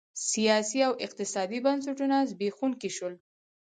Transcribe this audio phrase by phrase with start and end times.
[0.31, 3.13] سیاسي او اقتصادي بنسټونه زبېښونکي شول.